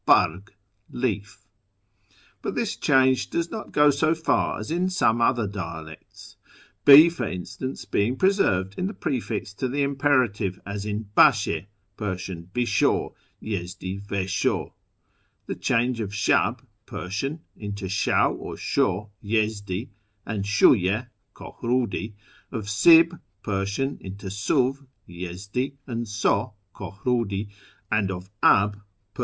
barg, 0.07 0.51
leaf); 0.91 1.45
but 2.41 2.55
this 2.55 2.75
change 2.75 3.29
does 3.29 3.51
not 3.51 3.71
go 3.71 3.91
so 3.91 4.15
far 4.15 4.57
as 4.59 4.71
in 4.71 4.89
some 4.89 5.21
other 5.21 5.45
dialects, 5.45 6.35
B 6.85 7.07
for 7.07 7.27
instance, 7.27 7.85
being 7.85 8.15
preserved 8.15 8.73
in 8.79 8.87
the 8.87 8.95
prefix 8.95 9.53
to 9.53 9.67
the 9.67 9.83
imperative, 9.83 10.59
as 10.65 10.87
in 10.87 11.11
Bdshe 11.15 11.67
(Pers. 11.97 12.27
bi 12.51 12.61
shaiv, 12.61 13.13
Yezdi, 13.39 13.99
ve 14.01 14.25
sho). 14.25 14.73
The 15.45 15.53
change 15.53 15.99
of 15.99 16.09
Shab 16.09 16.61
(Pers.) 16.87 17.23
into 17.55 17.87
Shaw 17.87 18.29
or 18.31 18.57
Sho 18.57 19.11
(Yezdi) 19.23 19.89
and 20.25 20.43
Shiiye 20.45 21.09
(Kohriidi); 21.35 22.13
of 22.51 22.67
Sib 22.67 23.19
(Pers.) 23.43 23.77
into 23.77 24.29
Sfiv 24.31 24.83
(Yezdi) 25.07 25.73
and 25.85 26.07
So 26.07 26.53
(Kohrudi); 26.73 27.49
and 27.91 28.09
of 28.09 28.31
Ab 28.41 28.81
(Pers.) 29.13 29.19